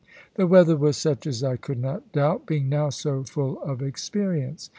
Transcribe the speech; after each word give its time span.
The 0.33 0.47
weather 0.47 0.75
was 0.75 0.97
such 0.97 1.27
as 1.27 1.43
I 1.43 1.57
could 1.57 1.79
not 1.79 2.11
doubt, 2.11 2.47
being 2.47 2.67
now 2.69 2.89
so 2.89 3.23
full 3.23 3.61
of 3.61 3.83
experience. 3.83 4.67